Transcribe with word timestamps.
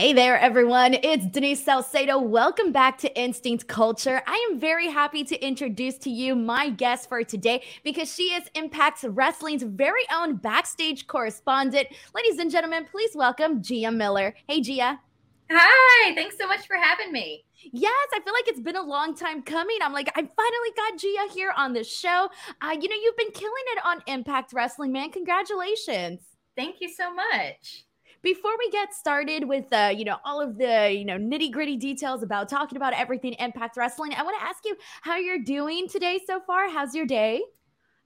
Hey 0.00 0.14
there, 0.14 0.38
everyone. 0.38 0.94
It's 0.94 1.26
Denise 1.26 1.62
Salcedo. 1.62 2.18
Welcome 2.18 2.72
back 2.72 2.96
to 3.00 3.20
Instinct 3.20 3.66
Culture. 3.66 4.22
I 4.26 4.48
am 4.50 4.58
very 4.58 4.88
happy 4.88 5.24
to 5.24 5.46
introduce 5.46 5.98
to 5.98 6.08
you 6.08 6.34
my 6.34 6.70
guest 6.70 7.06
for 7.06 7.22
today 7.22 7.62
because 7.84 8.10
she 8.10 8.32
is 8.32 8.44
Impact 8.54 9.04
Wrestling's 9.06 9.62
very 9.62 10.00
own 10.10 10.36
backstage 10.36 11.06
correspondent. 11.06 11.88
Ladies 12.14 12.38
and 12.38 12.50
gentlemen, 12.50 12.86
please 12.90 13.10
welcome 13.14 13.62
Gia 13.62 13.92
Miller. 13.92 14.34
Hey, 14.48 14.62
Gia. 14.62 14.98
Hi. 15.50 16.14
Thanks 16.14 16.38
so 16.38 16.46
much 16.46 16.66
for 16.66 16.76
having 16.76 17.12
me. 17.12 17.44
Yes, 17.70 18.08
I 18.14 18.20
feel 18.20 18.32
like 18.32 18.48
it's 18.48 18.60
been 18.60 18.76
a 18.76 18.82
long 18.82 19.14
time 19.14 19.42
coming. 19.42 19.76
I'm 19.82 19.92
like, 19.92 20.08
I 20.16 20.22
finally 20.22 20.70
got 20.78 20.98
Gia 20.98 21.34
here 21.34 21.52
on 21.58 21.74
the 21.74 21.84
show. 21.84 22.30
Uh, 22.62 22.74
you 22.80 22.88
know, 22.88 22.96
you've 23.02 23.18
been 23.18 23.32
killing 23.32 23.64
it 23.76 23.84
on 23.84 24.02
Impact 24.06 24.54
Wrestling, 24.54 24.92
man. 24.92 25.10
Congratulations. 25.10 26.22
Thank 26.56 26.76
you 26.80 26.88
so 26.88 27.12
much 27.12 27.84
before 28.22 28.52
we 28.58 28.70
get 28.70 28.94
started 28.94 29.48
with 29.48 29.72
uh, 29.72 29.92
you 29.96 30.04
know 30.04 30.16
all 30.24 30.40
of 30.40 30.58
the 30.58 30.92
you 30.92 31.04
know 31.04 31.16
nitty 31.16 31.50
gritty 31.50 31.76
details 31.76 32.22
about 32.22 32.48
talking 32.48 32.76
about 32.76 32.92
everything 32.92 33.34
Impact 33.38 33.76
Wrestling, 33.76 34.14
I 34.14 34.22
want 34.22 34.36
to 34.38 34.44
ask 34.44 34.64
you 34.64 34.76
how 35.02 35.16
you're 35.16 35.42
doing 35.42 35.88
today 35.88 36.20
so 36.26 36.40
far. 36.40 36.68
How's 36.68 36.94
your 36.94 37.06
day? 37.06 37.42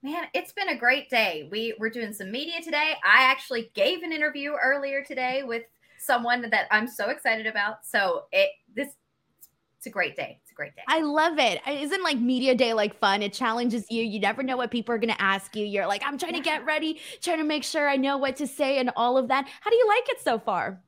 Man, 0.02 0.24
it's 0.34 0.52
been 0.52 0.68
a 0.68 0.76
great 0.76 1.08
day. 1.08 1.48
We 1.50 1.74
we're 1.78 1.90
doing 1.90 2.12
some 2.12 2.30
media 2.30 2.60
today. 2.62 2.94
I 3.04 3.22
actually 3.24 3.70
gave 3.74 4.02
an 4.02 4.12
interview 4.12 4.52
earlier 4.62 5.02
today 5.02 5.42
with 5.42 5.62
someone 5.98 6.48
that 6.50 6.66
I'm 6.70 6.86
so 6.86 7.08
excited 7.08 7.46
about. 7.46 7.86
So 7.86 8.24
it 8.32 8.50
this 8.74 8.88
it's 9.78 9.86
a 9.86 9.90
great 9.90 10.16
day 10.16 10.40
a 10.54 10.56
great 10.56 10.76
day. 10.76 10.82
I 10.88 11.00
love 11.00 11.38
it. 11.38 11.60
Isn't 11.66 12.02
like 12.02 12.18
media 12.18 12.54
day 12.54 12.74
like 12.74 12.98
fun? 12.98 13.22
It 13.22 13.32
challenges 13.32 13.86
you. 13.90 14.02
You 14.02 14.20
never 14.20 14.42
know 14.42 14.56
what 14.56 14.70
people 14.70 14.94
are 14.94 14.98
going 14.98 15.12
to 15.12 15.20
ask 15.20 15.54
you. 15.56 15.64
You're 15.64 15.86
like, 15.86 16.02
I'm 16.06 16.16
trying 16.16 16.34
yeah. 16.34 16.40
to 16.40 16.44
get 16.44 16.64
ready, 16.64 17.00
trying 17.20 17.38
to 17.38 17.44
make 17.44 17.64
sure 17.64 17.88
I 17.88 17.96
know 17.96 18.16
what 18.16 18.36
to 18.36 18.46
say 18.46 18.78
and 18.78 18.90
all 18.96 19.18
of 19.18 19.28
that. 19.28 19.48
How 19.60 19.70
do 19.70 19.76
you 19.76 19.86
like 19.88 20.08
it 20.10 20.20
so 20.22 20.38
far? 20.38 20.80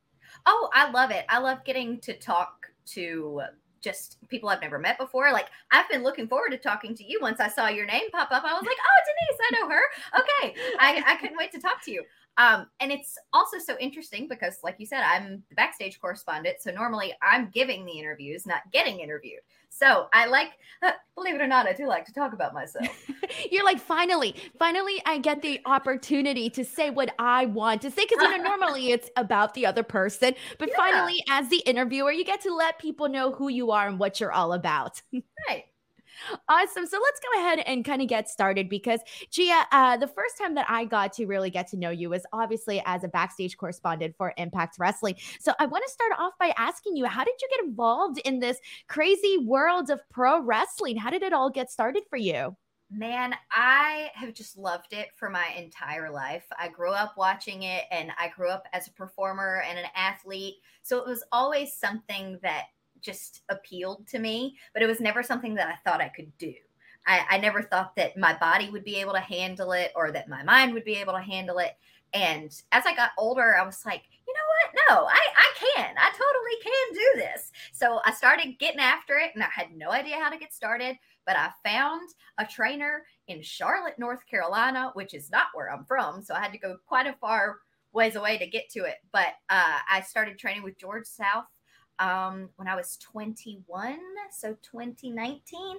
Oh, 0.46 0.70
I 0.72 0.90
love 0.90 1.10
it. 1.10 1.24
I 1.28 1.38
love 1.38 1.64
getting 1.64 1.98
to 2.00 2.14
talk 2.14 2.70
to 2.86 3.42
just 3.80 4.18
people 4.28 4.48
I've 4.48 4.60
never 4.60 4.78
met 4.78 4.98
before. 4.98 5.32
Like 5.32 5.46
I've 5.70 5.88
been 5.88 6.02
looking 6.02 6.28
forward 6.28 6.50
to 6.50 6.58
talking 6.58 6.94
to 6.94 7.04
you 7.04 7.18
once 7.20 7.40
I 7.40 7.48
saw 7.48 7.68
your 7.68 7.86
name 7.86 8.10
pop 8.10 8.30
up. 8.32 8.44
I 8.44 8.52
was 8.52 8.62
like, 8.62 8.76
oh, 8.78 9.00
Denise, 9.06 9.40
I 9.42 9.60
know 9.60 9.70
her. 9.70 9.82
Okay. 10.20 10.54
I, 10.78 11.02
I 11.06 11.16
couldn't 11.16 11.36
wait 11.36 11.52
to 11.52 11.60
talk 11.60 11.82
to 11.84 11.90
you. 11.90 12.02
Um, 12.38 12.66
and 12.80 12.92
it's 12.92 13.16
also 13.32 13.58
so 13.58 13.76
interesting 13.78 14.28
because, 14.28 14.58
like 14.62 14.76
you 14.78 14.86
said, 14.86 15.02
I'm 15.02 15.42
the 15.48 15.54
backstage 15.54 16.00
correspondent. 16.00 16.56
So 16.60 16.70
normally 16.70 17.14
I'm 17.22 17.50
giving 17.50 17.84
the 17.86 17.92
interviews, 17.92 18.46
not 18.46 18.60
getting 18.72 19.00
interviewed. 19.00 19.40
So 19.70 20.08
I 20.12 20.26
like, 20.26 20.50
uh, 20.82 20.92
believe 21.14 21.34
it 21.34 21.40
or 21.40 21.46
not, 21.46 21.66
I 21.66 21.72
do 21.72 21.86
like 21.86 22.04
to 22.06 22.12
talk 22.12 22.32
about 22.32 22.54
myself. 22.54 22.88
You're 23.50 23.64
like, 23.64 23.78
finally, 23.78 24.34
finally, 24.58 25.00
I 25.06 25.18
get 25.18 25.42
the 25.42 25.60
opportunity 25.66 26.50
to 26.50 26.64
say 26.64 26.90
what 26.90 27.14
I 27.18 27.46
want 27.46 27.82
to 27.82 27.90
say. 27.90 28.06
Because, 28.08 28.22
you 28.22 28.38
know, 28.38 28.44
normally 28.56 28.90
it's 28.92 29.10
about 29.16 29.54
the 29.54 29.66
other 29.66 29.82
person. 29.82 30.34
But 30.58 30.70
yeah. 30.70 30.76
finally, 30.76 31.22
as 31.28 31.48
the 31.48 31.58
interviewer, 31.58 32.12
you 32.12 32.24
get 32.24 32.42
to 32.42 32.54
let 32.54 32.78
people 32.78 33.08
know 33.08 33.32
who 33.32 33.48
you 33.48 33.70
are 33.70 33.88
and 33.88 33.98
what 33.98 34.20
you're 34.20 34.32
all 34.32 34.52
about. 34.52 35.00
right. 35.48 35.64
Awesome. 36.48 36.86
So 36.86 36.98
let's 37.02 37.20
go 37.20 37.40
ahead 37.40 37.60
and 37.60 37.84
kind 37.84 38.02
of 38.02 38.08
get 38.08 38.28
started 38.28 38.68
because 38.68 39.00
Gia, 39.30 39.66
uh, 39.72 39.96
the 39.96 40.06
first 40.06 40.38
time 40.38 40.54
that 40.54 40.66
I 40.68 40.84
got 40.84 41.12
to 41.14 41.26
really 41.26 41.50
get 41.50 41.68
to 41.68 41.76
know 41.76 41.90
you 41.90 42.10
was 42.10 42.24
obviously 42.32 42.82
as 42.86 43.04
a 43.04 43.08
backstage 43.08 43.56
correspondent 43.56 44.14
for 44.16 44.32
Impact 44.36 44.76
Wrestling. 44.78 45.16
So 45.40 45.52
I 45.58 45.66
want 45.66 45.84
to 45.86 45.92
start 45.92 46.12
off 46.18 46.32
by 46.38 46.52
asking 46.56 46.96
you, 46.96 47.06
how 47.06 47.24
did 47.24 47.34
you 47.40 47.48
get 47.50 47.66
involved 47.66 48.18
in 48.24 48.40
this 48.40 48.58
crazy 48.88 49.38
world 49.38 49.90
of 49.90 50.00
pro 50.10 50.40
wrestling? 50.40 50.96
How 50.96 51.10
did 51.10 51.22
it 51.22 51.32
all 51.32 51.50
get 51.50 51.70
started 51.70 52.04
for 52.08 52.16
you? 52.16 52.56
Man, 52.88 53.34
I 53.50 54.10
have 54.14 54.32
just 54.32 54.56
loved 54.56 54.92
it 54.92 55.08
for 55.16 55.28
my 55.28 55.48
entire 55.56 56.08
life. 56.08 56.44
I 56.56 56.68
grew 56.68 56.92
up 56.92 57.16
watching 57.16 57.64
it 57.64 57.82
and 57.90 58.12
I 58.16 58.28
grew 58.28 58.48
up 58.48 58.68
as 58.72 58.86
a 58.86 58.92
performer 58.92 59.64
and 59.68 59.76
an 59.76 59.86
athlete. 59.96 60.54
So 60.82 60.98
it 60.98 61.06
was 61.06 61.24
always 61.32 61.74
something 61.74 62.38
that 62.42 62.66
just 63.06 63.42
appealed 63.48 64.06
to 64.08 64.18
me, 64.18 64.56
but 64.74 64.82
it 64.82 64.86
was 64.86 65.00
never 65.00 65.22
something 65.22 65.54
that 65.54 65.68
I 65.68 65.76
thought 65.88 66.02
I 66.02 66.08
could 66.08 66.36
do. 66.36 66.52
I, 67.06 67.24
I 67.30 67.38
never 67.38 67.62
thought 67.62 67.94
that 67.96 68.16
my 68.18 68.36
body 68.36 68.68
would 68.68 68.84
be 68.84 68.96
able 68.96 69.12
to 69.12 69.20
handle 69.20 69.72
it 69.72 69.92
or 69.94 70.10
that 70.10 70.28
my 70.28 70.42
mind 70.42 70.74
would 70.74 70.84
be 70.84 70.96
able 70.96 71.12
to 71.12 71.20
handle 71.20 71.58
it. 71.58 71.76
And 72.12 72.50
as 72.72 72.84
I 72.84 72.94
got 72.94 73.10
older, 73.16 73.56
I 73.56 73.64
was 73.64 73.84
like, 73.86 74.02
you 74.26 74.34
know 74.34 74.40
what? 74.50 74.84
No, 74.88 75.06
I, 75.06 75.20
I 75.36 75.52
can. 75.54 75.94
I 75.96 76.10
totally 76.10 76.62
can 76.62 76.94
do 76.94 77.20
this. 77.20 77.52
So 77.72 78.00
I 78.04 78.12
started 78.12 78.58
getting 78.58 78.80
after 78.80 79.18
it 79.18 79.30
and 79.34 79.42
I 79.42 79.48
had 79.54 79.76
no 79.76 79.90
idea 79.90 80.16
how 80.16 80.30
to 80.30 80.38
get 80.38 80.52
started. 80.52 80.96
But 81.26 81.36
I 81.36 81.50
found 81.64 82.08
a 82.38 82.46
trainer 82.46 83.04
in 83.28 83.42
Charlotte, 83.42 83.98
North 83.98 84.26
Carolina, 84.26 84.90
which 84.94 85.14
is 85.14 85.30
not 85.30 85.46
where 85.54 85.72
I'm 85.72 85.84
from. 85.84 86.22
So 86.22 86.34
I 86.34 86.40
had 86.40 86.52
to 86.52 86.58
go 86.58 86.76
quite 86.86 87.06
a 87.06 87.16
far 87.20 87.56
ways 87.92 88.16
away 88.16 88.38
to 88.38 88.46
get 88.46 88.68
to 88.70 88.84
it. 88.84 88.96
But 89.12 89.34
uh, 89.48 89.78
I 89.90 90.00
started 90.02 90.38
training 90.38 90.62
with 90.62 90.78
George 90.78 91.06
South 91.06 91.46
um, 91.98 92.48
when 92.56 92.68
I 92.68 92.76
was 92.76 92.96
21, 92.98 93.98
so 94.30 94.56
2019. 94.62 95.76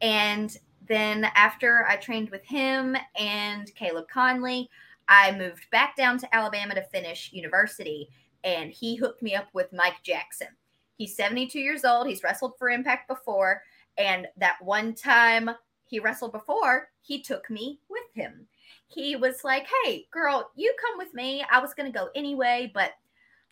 And 0.00 0.56
then 0.88 1.24
after 1.34 1.86
I 1.88 1.96
trained 1.96 2.30
with 2.30 2.44
him 2.44 2.96
and 3.16 3.72
Caleb 3.74 4.08
Conley, 4.08 4.68
I 5.08 5.36
moved 5.36 5.70
back 5.70 5.96
down 5.96 6.18
to 6.18 6.34
Alabama 6.34 6.74
to 6.74 6.82
finish 6.82 7.32
university. 7.32 8.08
And 8.44 8.70
he 8.70 8.96
hooked 8.96 9.22
me 9.22 9.34
up 9.34 9.48
with 9.52 9.72
Mike 9.72 10.02
Jackson. 10.02 10.48
He's 10.96 11.16
72 11.16 11.58
years 11.58 11.84
old. 11.84 12.06
He's 12.06 12.22
wrestled 12.22 12.54
for 12.58 12.70
Impact 12.70 13.08
before. 13.08 13.62
And 13.98 14.26
that 14.36 14.56
one 14.62 14.94
time 14.94 15.50
he 15.86 16.00
wrestled 16.00 16.32
before, 16.32 16.88
he 17.02 17.20
took 17.20 17.50
me 17.50 17.78
with 17.88 18.02
him. 18.14 18.46
He 18.86 19.16
was 19.16 19.44
like, 19.44 19.66
Hey, 19.84 20.06
girl, 20.10 20.50
you 20.56 20.74
come 20.80 20.98
with 20.98 21.14
me. 21.14 21.44
I 21.50 21.60
was 21.60 21.74
going 21.74 21.90
to 21.90 21.98
go 21.98 22.08
anyway, 22.14 22.70
but 22.74 22.92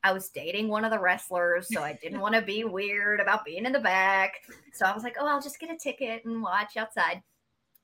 I 0.02 0.12
was 0.12 0.30
dating 0.30 0.68
one 0.68 0.84
of 0.84 0.90
the 0.90 0.98
wrestlers, 0.98 1.68
so 1.70 1.82
I 1.82 1.98
didn't 2.02 2.20
want 2.20 2.34
to 2.34 2.42
be 2.42 2.64
weird 2.64 3.20
about 3.20 3.44
being 3.44 3.66
in 3.66 3.72
the 3.72 3.80
back. 3.80 4.32
So 4.72 4.86
I 4.86 4.94
was 4.94 5.02
like, 5.02 5.16
oh, 5.20 5.26
I'll 5.26 5.42
just 5.42 5.60
get 5.60 5.70
a 5.70 5.76
ticket 5.76 6.24
and 6.24 6.42
watch 6.42 6.76
outside. 6.76 7.22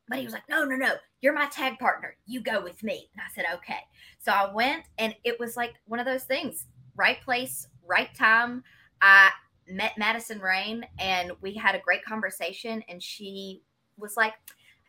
But 0.08 0.18
he 0.18 0.24
was 0.24 0.32
like, 0.32 0.48
no, 0.48 0.64
no, 0.64 0.76
no, 0.76 0.94
you're 1.20 1.34
my 1.34 1.46
tag 1.46 1.78
partner. 1.78 2.16
You 2.26 2.40
go 2.40 2.62
with 2.62 2.82
me. 2.82 3.10
And 3.14 3.20
I 3.20 3.34
said, 3.34 3.44
okay. 3.56 3.80
So 4.18 4.32
I 4.32 4.52
went, 4.52 4.84
and 4.98 5.14
it 5.24 5.38
was 5.38 5.56
like 5.56 5.74
one 5.86 6.00
of 6.00 6.06
those 6.06 6.24
things 6.24 6.66
right 6.94 7.20
place, 7.20 7.66
right 7.84 8.14
time. 8.14 8.62
I 9.02 9.30
met 9.68 9.98
Madison 9.98 10.40
Rayne, 10.40 10.86
and 10.98 11.32
we 11.42 11.54
had 11.54 11.74
a 11.74 11.80
great 11.80 12.04
conversation. 12.04 12.82
And 12.88 13.02
she 13.02 13.62
was 13.98 14.16
like, 14.16 14.34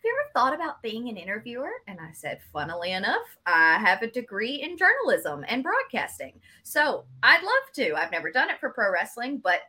you 0.03 0.11
ever 0.11 0.29
thought 0.33 0.53
about 0.53 0.81
being 0.81 1.09
an 1.09 1.17
interviewer? 1.17 1.71
And 1.87 1.99
I 1.99 2.11
said, 2.13 2.39
funnily 2.53 2.91
enough, 2.91 3.37
I 3.45 3.77
have 3.79 4.01
a 4.01 4.11
degree 4.11 4.61
in 4.61 4.77
journalism 4.77 5.43
and 5.47 5.63
broadcasting. 5.63 6.39
So 6.63 7.05
I'd 7.23 7.43
love 7.43 7.73
to. 7.75 7.95
I've 7.95 8.11
never 8.11 8.31
done 8.31 8.49
it 8.49 8.59
for 8.59 8.69
pro 8.69 8.91
wrestling, 8.91 9.39
but 9.43 9.61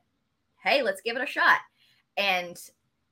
hey, 0.63 0.83
let's 0.83 1.01
give 1.01 1.17
it 1.17 1.23
a 1.23 1.27
shot. 1.27 1.59
And 2.17 2.57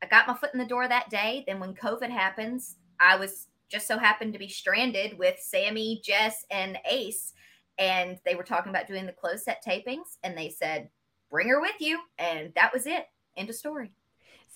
I 0.02 0.06
got 0.06 0.28
my 0.28 0.34
foot 0.34 0.52
in 0.52 0.58
the 0.58 0.66
door 0.66 0.88
that 0.88 1.10
day. 1.10 1.44
Then 1.46 1.60
when 1.60 1.74
COVID 1.74 2.10
happens, 2.10 2.76
I 3.00 3.16
was 3.16 3.48
just 3.68 3.86
so 3.86 3.98
happened 3.98 4.32
to 4.32 4.38
be 4.38 4.48
stranded 4.48 5.18
with 5.18 5.38
Sammy, 5.40 6.00
Jess, 6.04 6.44
and 6.50 6.78
Ace. 6.90 7.32
And 7.78 8.18
they 8.24 8.34
were 8.34 8.42
talking 8.42 8.70
about 8.70 8.86
doing 8.86 9.06
the 9.06 9.12
closed 9.12 9.44
set 9.44 9.64
tapings. 9.64 10.18
And 10.22 10.36
they 10.36 10.50
said, 10.50 10.88
bring 11.30 11.48
her 11.48 11.60
with 11.60 11.80
you. 11.80 11.98
And 12.18 12.52
that 12.54 12.72
was 12.72 12.86
it. 12.86 13.06
End 13.36 13.50
of 13.50 13.56
story. 13.56 13.92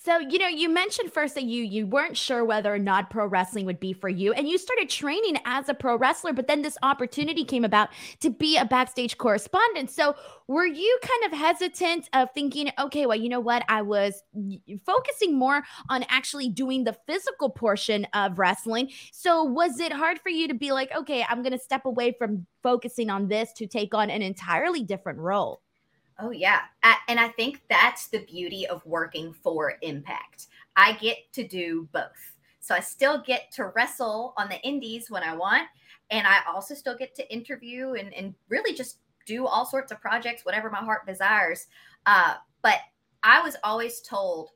So, 0.03 0.19
you 0.19 0.39
know, 0.39 0.49
you 0.49 0.71
mentioned 0.71 1.13
first 1.13 1.35
that 1.35 1.45
you 1.45 1.63
you 1.63 1.87
weren't 1.87 2.17
sure 2.17 2.43
whether 2.43 2.73
or 2.73 2.79
not 2.79 3.11
pro 3.11 3.27
wrestling 3.27 3.67
would 3.67 3.79
be 3.79 3.93
for 3.93 4.09
you 4.09 4.33
and 4.33 4.49
you 4.49 4.57
started 4.57 4.89
training 4.89 5.37
as 5.45 5.69
a 5.69 5.75
pro 5.75 5.99
wrestler, 5.99 6.33
but 6.33 6.47
then 6.47 6.63
this 6.63 6.79
opportunity 6.83 7.45
came 7.45 7.67
about 7.67 7.91
to 8.21 8.31
be 8.31 8.57
a 8.57 8.65
backstage 8.65 9.19
correspondent. 9.19 9.91
So, 9.91 10.15
were 10.49 10.65
you 10.65 10.99
kind 11.03 11.31
of 11.31 11.39
hesitant 11.39 12.09
of 12.15 12.31
thinking, 12.35 12.73
okay, 12.79 13.05
well, 13.05 13.19
you 13.19 13.29
know 13.29 13.41
what? 13.41 13.63
I 13.69 13.83
was 13.83 14.23
focusing 14.87 15.39
more 15.39 15.65
on 15.91 16.07
actually 16.09 16.49
doing 16.49 16.85
the 16.85 16.97
physical 17.07 17.51
portion 17.51 18.07
of 18.15 18.39
wrestling. 18.39 18.89
So, 19.13 19.45
was 19.45 19.81
it 19.81 19.93
hard 19.93 20.19
for 20.19 20.31
you 20.31 20.49
to 20.49 20.55
be 20.55 20.73
like, 20.73 20.91
okay, 20.97 21.27
I'm 21.29 21.43
going 21.43 21.53
to 21.53 21.59
step 21.59 21.85
away 21.85 22.17
from 22.19 22.47
focusing 22.63 23.11
on 23.11 23.29
this 23.29 23.53
to 23.59 23.67
take 23.67 23.93
on 23.93 24.09
an 24.09 24.23
entirely 24.23 24.83
different 24.83 25.19
role? 25.19 25.61
Oh, 26.23 26.31
yeah. 26.31 26.61
And 27.09 27.19
I 27.19 27.29
think 27.29 27.63
that's 27.71 28.09
the 28.09 28.25
beauty 28.25 28.67
of 28.67 28.85
working 28.85 29.33
for 29.33 29.75
Impact. 29.83 30.49
I 30.77 30.93
get 30.95 31.17
to 31.33 31.47
do 31.47 31.89
both. 31.93 32.37
So 32.61 32.75
I 32.75 32.81
still 32.81 33.23
get 33.23 33.51
to 33.53 33.67
wrestle 33.75 34.35
on 34.37 34.49
the 34.49 34.61
indies 34.61 35.11
when 35.11 35.23
I 35.23 35.35
want. 35.35 35.67
And 36.11 36.27
I 36.27 36.41
also 36.53 36.75
still 36.75 36.97
get 36.97 37.15
to 37.15 37.33
interview 37.33 37.95
and, 37.95 38.13
and 38.15 38.35
really 38.49 38.75
just 38.75 38.99
do 39.25 39.47
all 39.47 39.65
sorts 39.65 39.93
of 39.93 40.01
projects, 40.01 40.45
whatever 40.45 40.69
my 40.71 40.81
heart 40.81 41.07
desires. 41.07 41.69
Uh, 42.05 42.35
but 42.63 42.79
I 43.23 43.41
was 43.41 43.57
always 43.65 44.01
told 44.01 44.51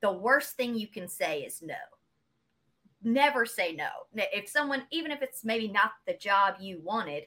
the 0.00 0.12
worst 0.12 0.56
thing 0.56 0.74
you 0.74 0.88
can 0.88 1.08
say 1.08 1.40
is 1.40 1.62
no. 1.62 1.74
Never 3.02 3.46
say 3.46 3.72
no. 3.72 3.88
If 4.14 4.48
someone, 4.48 4.82
even 4.90 5.10
if 5.10 5.22
it's 5.22 5.44
maybe 5.44 5.68
not 5.68 5.92
the 6.06 6.14
job 6.14 6.56
you 6.58 6.80
wanted, 6.82 7.24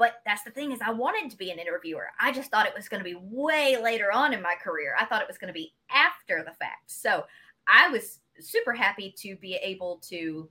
but 0.00 0.22
that's 0.24 0.42
the 0.44 0.50
thing 0.50 0.72
is 0.72 0.80
I 0.80 0.92
wanted 0.92 1.30
to 1.30 1.36
be 1.36 1.50
an 1.50 1.58
interviewer. 1.58 2.06
I 2.18 2.32
just 2.32 2.50
thought 2.50 2.66
it 2.66 2.72
was 2.74 2.88
going 2.88 3.04
to 3.04 3.08
be 3.08 3.18
way 3.20 3.76
later 3.80 4.10
on 4.10 4.32
in 4.32 4.40
my 4.40 4.54
career. 4.54 4.96
I 4.98 5.04
thought 5.04 5.20
it 5.20 5.28
was 5.28 5.36
going 5.36 5.52
to 5.52 5.54
be 5.54 5.74
after 5.90 6.42
the 6.42 6.54
fact. 6.54 6.90
So 6.90 7.26
I 7.68 7.90
was 7.90 8.20
super 8.40 8.72
happy 8.72 9.14
to 9.18 9.36
be 9.36 9.56
able 9.56 10.00
to 10.08 10.48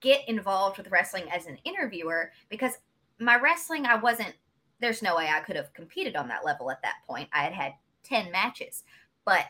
get 0.00 0.28
involved 0.28 0.76
with 0.76 0.90
wrestling 0.90 1.30
as 1.32 1.46
an 1.46 1.56
interviewer 1.62 2.32
because 2.48 2.72
my 3.20 3.38
wrestling 3.38 3.86
I 3.86 3.94
wasn't 3.94 4.34
there's 4.80 5.02
no 5.02 5.14
way 5.14 5.28
I 5.32 5.38
could 5.38 5.54
have 5.54 5.72
competed 5.72 6.16
on 6.16 6.26
that 6.26 6.44
level 6.44 6.68
at 6.68 6.82
that 6.82 6.96
point. 7.06 7.28
I 7.32 7.44
had 7.44 7.52
had 7.52 7.74
10 8.02 8.32
matches, 8.32 8.82
but 9.24 9.44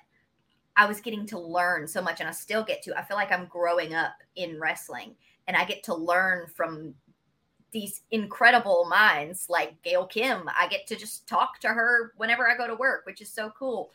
I 0.76 0.84
was 0.84 1.00
getting 1.00 1.24
to 1.28 1.38
learn 1.38 1.88
so 1.88 2.02
much 2.02 2.20
and 2.20 2.28
I 2.28 2.32
still 2.32 2.62
get 2.62 2.82
to. 2.82 2.98
I 2.98 3.02
feel 3.02 3.16
like 3.16 3.32
I'm 3.32 3.46
growing 3.46 3.94
up 3.94 4.12
in 4.36 4.60
wrestling 4.60 5.14
and 5.48 5.56
I 5.56 5.64
get 5.64 5.82
to 5.84 5.94
learn 5.94 6.46
from 6.54 6.94
these 7.72 8.02
incredible 8.10 8.86
minds 8.88 9.46
like 9.48 9.80
Gail 9.82 10.06
Kim. 10.06 10.48
I 10.56 10.68
get 10.68 10.86
to 10.88 10.96
just 10.96 11.26
talk 11.26 11.58
to 11.60 11.68
her 11.68 12.12
whenever 12.16 12.48
I 12.48 12.56
go 12.56 12.66
to 12.66 12.74
work, 12.74 13.06
which 13.06 13.20
is 13.20 13.32
so 13.32 13.52
cool. 13.58 13.90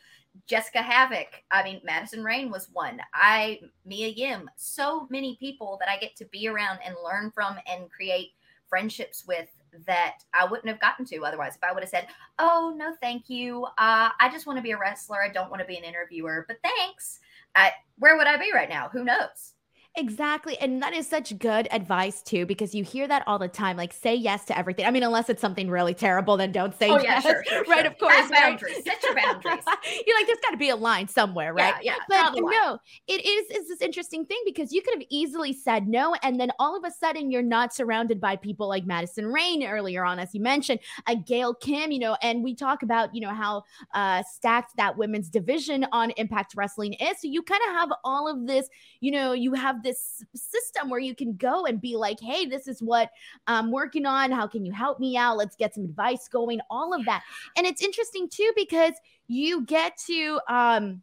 Jessika 0.48 0.82
Havok. 0.82 1.26
I 1.50 1.64
mean, 1.64 1.80
Madison 1.84 2.22
Rayne 2.22 2.50
was 2.50 2.68
one. 2.72 3.00
I, 3.14 3.60
Mia 3.84 4.08
Yim, 4.08 4.50
so 4.56 5.06
many 5.10 5.36
people 5.36 5.78
that 5.80 5.88
I 5.88 5.98
get 5.98 6.16
to 6.16 6.24
be 6.26 6.48
around 6.48 6.78
and 6.84 6.94
learn 7.04 7.30
from 7.30 7.56
and 7.66 7.90
create 7.90 8.32
friendships 8.68 9.24
with 9.26 9.48
that 9.86 10.18
I 10.34 10.44
wouldn't 10.44 10.68
have 10.68 10.80
gotten 10.80 11.04
to 11.06 11.24
otherwise. 11.24 11.56
If 11.56 11.64
I 11.64 11.72
would 11.72 11.82
have 11.82 11.90
said, 11.90 12.08
"Oh 12.38 12.74
no, 12.76 12.94
thank 13.00 13.28
you. 13.28 13.64
Uh, 13.78 14.10
I 14.20 14.28
just 14.30 14.46
want 14.46 14.58
to 14.58 14.62
be 14.62 14.72
a 14.72 14.78
wrestler. 14.78 15.22
I 15.22 15.28
don't 15.28 15.50
want 15.50 15.60
to 15.60 15.66
be 15.66 15.76
an 15.76 15.84
interviewer, 15.84 16.44
but 16.48 16.58
thanks." 16.62 17.20
I, 17.54 17.72
where 17.98 18.16
would 18.16 18.26
I 18.26 18.36
be 18.36 18.52
right 18.52 18.68
now? 18.68 18.88
Who 18.88 19.04
knows? 19.04 19.54
Exactly. 19.98 20.56
And 20.58 20.80
that 20.80 20.94
is 20.94 21.08
such 21.08 21.36
good 21.38 21.66
advice 21.72 22.22
too, 22.22 22.46
because 22.46 22.72
you 22.72 22.84
hear 22.84 23.08
that 23.08 23.24
all 23.26 23.36
the 23.36 23.48
time. 23.48 23.76
Like 23.76 23.92
say 23.92 24.14
yes 24.14 24.44
to 24.44 24.56
everything. 24.56 24.86
I 24.86 24.92
mean, 24.92 25.02
unless 25.02 25.28
it's 25.28 25.40
something 25.40 25.68
really 25.68 25.92
terrible, 25.92 26.36
then 26.36 26.52
don't 26.52 26.72
say 26.78 26.88
oh, 26.88 27.00
yes. 27.00 27.24
Yeah, 27.24 27.32
sure, 27.32 27.44
sure, 27.44 27.64
right, 27.68 27.80
sure. 27.80 27.90
of 27.90 27.98
course. 27.98 28.14
Have 28.14 28.30
boundaries. 28.30 28.84
Set 28.84 29.02
your 29.02 29.16
boundaries. 29.16 29.64
You're 30.06 30.16
like, 30.16 30.26
there's 30.26 30.38
gotta 30.44 30.56
be 30.56 30.68
a 30.68 30.76
line 30.76 31.08
somewhere, 31.08 31.52
right? 31.52 31.74
Yeah, 31.82 31.96
yeah. 32.08 32.30
But 32.32 32.40
no, 32.40 32.78
it 33.08 33.26
is 33.26 33.50
is 33.56 33.68
this 33.68 33.80
interesting 33.80 34.24
thing 34.24 34.40
because 34.46 34.72
you 34.72 34.82
could 34.82 34.94
have 34.94 35.06
easily 35.10 35.52
said 35.52 35.88
no, 35.88 36.14
and 36.22 36.38
then 36.38 36.52
all 36.60 36.76
of 36.76 36.84
a 36.84 36.92
sudden 36.92 37.32
you're 37.32 37.42
not 37.42 37.74
surrounded 37.74 38.20
by 38.20 38.36
people 38.36 38.68
like 38.68 38.86
Madison 38.86 39.26
Rayne 39.26 39.64
earlier 39.64 40.04
on, 40.04 40.20
as 40.20 40.32
you 40.32 40.40
mentioned, 40.40 40.78
a 41.08 41.16
Gail 41.16 41.54
Kim, 41.54 41.90
you 41.90 41.98
know, 41.98 42.16
and 42.22 42.44
we 42.44 42.54
talk 42.54 42.84
about, 42.84 43.12
you 43.12 43.20
know, 43.20 43.34
how 43.34 43.64
uh 43.94 44.22
stacked 44.32 44.76
that 44.76 44.96
women's 44.96 45.28
division 45.28 45.86
on 45.90 46.12
Impact 46.12 46.54
Wrestling 46.54 46.92
is. 46.94 47.20
So 47.20 47.26
you 47.26 47.42
kind 47.42 47.62
of 47.68 47.74
have 47.74 47.88
all 48.04 48.28
of 48.28 48.46
this, 48.46 48.68
you 49.00 49.10
know, 49.10 49.32
you 49.32 49.54
have 49.54 49.82
this 49.82 49.87
system 49.94 50.68
system 50.78 50.90
where 50.90 51.00
you 51.00 51.14
can 51.14 51.34
go 51.36 51.66
and 51.66 51.80
be 51.80 51.96
like, 51.96 52.20
hey, 52.20 52.46
this 52.46 52.68
is 52.68 52.82
what 52.82 53.10
I'm 53.46 53.70
working 53.70 54.06
on. 54.06 54.30
How 54.30 54.46
can 54.46 54.64
you 54.64 54.72
help 54.72 55.00
me 55.00 55.16
out? 55.16 55.36
Let's 55.36 55.56
get 55.56 55.74
some 55.74 55.84
advice 55.84 56.28
going, 56.28 56.60
all 56.70 56.94
of 56.94 57.04
that. 57.06 57.22
And 57.56 57.66
it's 57.66 57.82
interesting 57.82 58.28
too, 58.28 58.52
because 58.56 58.94
you 59.26 59.64
get 59.64 59.96
to, 60.06 60.40
um, 60.48 61.02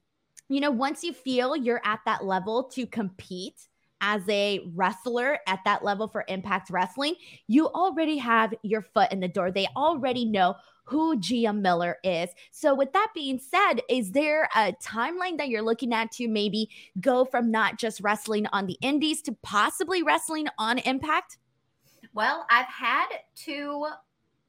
you 0.50 0.60
know, 0.60 0.72
once 0.72 1.04
you 1.04 1.14
feel 1.14 1.56
you're 1.56 1.82
at 1.84 2.00
that 2.06 2.24
level 2.24 2.64
to 2.76 2.86
compete, 2.86 3.68
as 4.02 4.22
a 4.30 4.60
wrestler 4.76 5.40
at 5.48 5.60
that 5.64 5.84
level 5.84 6.08
for 6.08 6.26
Impact 6.28 6.70
Wrestling, 6.70 7.16
you 7.48 7.68
already 7.68 8.18
have 8.18 8.54
your 8.62 8.82
foot 8.82 9.12
in 9.12 9.22
the 9.22 9.28
door. 9.28 9.52
They 9.52 9.68
already 9.76 10.26
know 10.26 10.56
who 10.86 11.20
Gia 11.20 11.52
Miller 11.52 11.98
is. 12.04 12.30
So, 12.52 12.74
with 12.74 12.94
that 12.94 13.10
being 13.14 13.40
said, 13.40 13.82
is 13.90 14.12
there 14.12 14.48
a 14.56 14.74
timeline 14.84 15.38
that 15.38 15.50
you're 15.50 15.62
looking 15.62 15.94
at 15.94 16.12
to 16.14 16.28
maybe 16.28 16.70
go 17.02 17.26
from 17.26 17.52
not 17.52 17.78
just 17.78 18.02
wrestling 18.02 18.48
on 18.48 18.66
the 18.66 18.78
indies 18.82 19.22
to 19.24 19.36
possibly 19.44 20.04
wrestling 20.04 20.48
on 20.58 20.78
Impact? 20.80 21.38
Well, 22.14 22.46
I've 22.50 22.68
had 22.68 23.08
two 23.36 23.88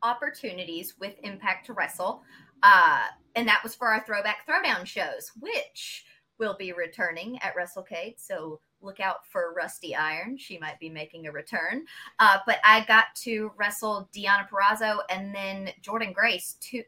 opportunities 0.02 0.94
with 1.00 1.14
Impact 1.22 1.66
to 1.66 1.72
wrestle, 1.72 2.22
uh, 2.62 3.04
and 3.34 3.48
that 3.48 3.62
was 3.62 3.74
for 3.74 3.88
our 3.88 4.04
Throwback 4.04 4.46
Throwdown 4.46 4.86
shows, 4.86 5.32
which 5.40 6.04
will 6.38 6.56
be 6.58 6.72
returning 6.72 7.38
at 7.42 7.54
WrestleCade. 7.56 8.14
So 8.18 8.60
look 8.82 9.00
out 9.00 9.26
for 9.26 9.54
Rusty 9.56 9.94
Iron. 9.94 10.36
She 10.36 10.58
might 10.58 10.78
be 10.78 10.88
making 10.88 11.26
a 11.26 11.32
return. 11.32 11.84
Uh, 12.18 12.38
but 12.46 12.58
I 12.64 12.84
got 12.86 13.06
to 13.16 13.52
wrestle 13.56 14.08
Deonna 14.14 14.48
Purrazzo 14.48 14.98
and 15.10 15.34
then 15.34 15.70
Jordynne 15.82 16.14
Grace, 16.14 16.56
two 16.60 16.82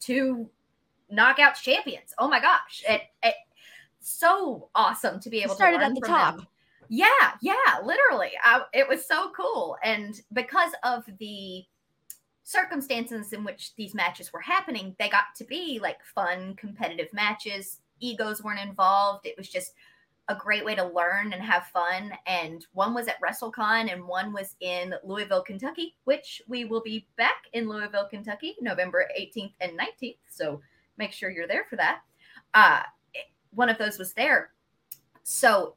two 0.00 0.48
knockouts 1.12 1.62
champions. 1.62 2.14
Oh 2.18 2.28
my 2.28 2.40
gosh. 2.40 2.84
It, 2.88 3.02
it 3.22 3.34
so 4.00 4.68
awesome 4.74 5.20
to 5.20 5.30
be 5.30 5.42
able 5.42 5.54
started 5.54 5.78
to 5.78 5.84
at 5.84 5.94
the 5.94 6.00
top. 6.00 6.36
Them. 6.36 6.46
Yeah, 6.88 7.08
yeah, 7.40 7.54
literally. 7.82 8.32
I, 8.42 8.62
it 8.72 8.88
was 8.88 9.06
so 9.06 9.30
cool. 9.34 9.76
And 9.82 10.20
because 10.32 10.72
of 10.82 11.04
the 11.18 11.64
circumstances 12.42 13.32
in 13.32 13.42
which 13.42 13.74
these 13.76 13.94
matches 13.94 14.32
were 14.32 14.40
happening, 14.40 14.94
they 14.98 15.08
got 15.08 15.24
to 15.36 15.44
be 15.44 15.78
like 15.82 16.04
fun, 16.14 16.54
competitive 16.56 17.12
matches. 17.12 17.80
Egos 18.00 18.42
weren't 18.42 18.60
involved. 18.60 19.26
It 19.26 19.36
was 19.38 19.48
just 19.48 19.72
a 20.28 20.34
great 20.34 20.64
way 20.64 20.74
to 20.74 20.84
learn 20.84 21.32
and 21.32 21.42
have 21.42 21.66
fun. 21.66 22.12
And 22.26 22.66
one 22.72 22.94
was 22.94 23.08
at 23.08 23.20
WrestleCon 23.20 23.92
and 23.92 24.06
one 24.06 24.32
was 24.32 24.56
in 24.60 24.94
Louisville, 25.04 25.42
Kentucky, 25.42 25.96
which 26.04 26.40
we 26.48 26.64
will 26.64 26.80
be 26.80 27.06
back 27.16 27.44
in 27.52 27.68
Louisville, 27.68 28.08
Kentucky, 28.08 28.56
November 28.60 29.06
18th 29.18 29.52
and 29.60 29.78
19th. 29.78 30.16
So 30.30 30.60
make 30.96 31.12
sure 31.12 31.30
you're 31.30 31.46
there 31.46 31.66
for 31.68 31.76
that. 31.76 32.00
Uh, 32.54 32.82
one 33.50 33.68
of 33.68 33.78
those 33.78 33.98
was 33.98 34.14
there. 34.14 34.50
So 35.24 35.76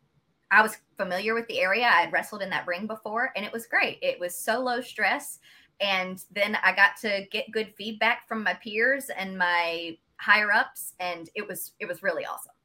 I 0.49 0.61
was 0.61 0.77
familiar 0.95 1.33
with 1.33 1.47
the 1.47 1.59
area. 1.59 1.85
I 1.85 2.01
had 2.01 2.13
wrestled 2.13 2.41
in 2.41 2.49
that 2.51 2.67
ring 2.67 2.87
before 2.87 3.31
and 3.35 3.45
it 3.45 3.51
was 3.51 3.67
great. 3.67 3.99
It 4.01 4.19
was 4.19 4.35
so 4.35 4.61
low 4.61 4.81
stress. 4.81 5.39
And 5.79 6.23
then 6.31 6.57
I 6.63 6.73
got 6.73 6.97
to 7.01 7.25
get 7.31 7.51
good 7.51 7.73
feedback 7.77 8.27
from 8.27 8.43
my 8.43 8.53
peers 8.55 9.09
and 9.15 9.37
my 9.37 9.97
higher 10.19 10.51
ups 10.51 10.93
and 10.99 11.29
it 11.35 11.47
was 11.47 11.73
it 11.79 11.87
was 11.87 12.01
really 12.01 12.25
awesome. 12.25 12.56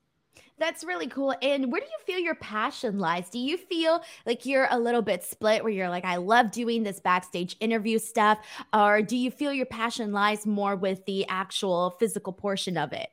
That's 0.62 0.84
really 0.84 1.08
cool. 1.08 1.34
And 1.42 1.72
where 1.72 1.80
do 1.80 1.88
you 1.88 2.04
feel 2.06 2.20
your 2.20 2.36
passion 2.36 3.00
lies? 3.00 3.28
Do 3.28 3.40
you 3.40 3.56
feel 3.56 4.00
like 4.24 4.46
you're 4.46 4.68
a 4.70 4.78
little 4.78 5.02
bit 5.02 5.24
split 5.24 5.64
where 5.64 5.72
you're 5.72 5.88
like, 5.88 6.04
I 6.04 6.18
love 6.18 6.52
doing 6.52 6.84
this 6.84 7.00
backstage 7.00 7.56
interview 7.58 7.98
stuff? 7.98 8.38
Or 8.72 9.02
do 9.02 9.16
you 9.16 9.32
feel 9.32 9.52
your 9.52 9.66
passion 9.66 10.12
lies 10.12 10.46
more 10.46 10.76
with 10.76 11.04
the 11.04 11.26
actual 11.26 11.96
physical 11.98 12.32
portion 12.32 12.76
of 12.76 12.92
it? 12.92 13.08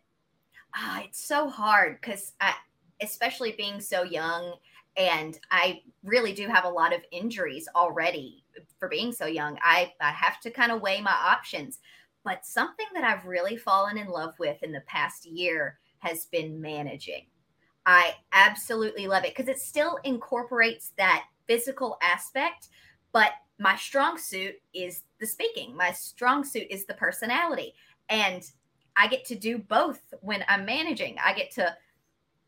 Ah, 0.75 1.01
it's 1.03 1.19
so 1.19 1.49
hard 1.49 1.99
because 1.99 2.33
I, 2.39 2.53
especially 3.01 3.53
being 3.53 3.81
so 3.81 4.03
young, 4.03 4.53
and 4.95 5.39
I 5.49 5.81
really 6.03 6.33
do 6.33 6.47
have 6.47 6.65
a 6.65 6.69
lot 6.69 6.93
of 6.93 7.01
injuries 7.11 7.67
already 7.75 8.43
for 8.79 8.87
being 8.89 9.11
so 9.11 9.25
young. 9.25 9.57
I, 9.63 9.91
I 9.99 10.11
have 10.11 10.39
to 10.41 10.51
kind 10.51 10.71
of 10.71 10.81
weigh 10.83 11.01
my 11.01 11.17
options. 11.19 11.79
But 12.23 12.45
something 12.45 12.85
that 12.93 13.03
I've 13.03 13.25
really 13.25 13.57
fallen 13.57 13.97
in 13.97 14.07
love 14.07 14.35
with 14.37 14.61
in 14.61 14.71
the 14.71 14.81
past 14.81 15.25
year 15.25 15.79
has 15.97 16.25
been 16.25 16.61
managing. 16.61 17.25
I 17.89 18.13
absolutely 18.33 19.07
love 19.07 19.23
it 19.23 19.35
because 19.35 19.49
it 19.49 19.59
still 19.59 19.97
incorporates 20.03 20.93
that 20.99 21.25
physical 21.47 21.97
aspect, 22.03 22.67
but 23.13 23.31
my 23.57 23.75
strong 23.77 24.15
suit 24.15 24.53
is 24.75 25.01
the 25.19 25.25
speaking. 25.25 25.75
My 25.75 25.91
strong 25.91 26.43
suit 26.43 26.67
is 26.69 26.85
the 26.85 26.93
personality. 26.93 27.73
And 28.07 28.43
I 28.95 29.07
get 29.07 29.25
to 29.25 29.35
do 29.35 29.57
both 29.57 30.01
when 30.21 30.45
I'm 30.47 30.67
managing. 30.67 31.15
I 31.25 31.33
get 31.33 31.49
to 31.55 31.75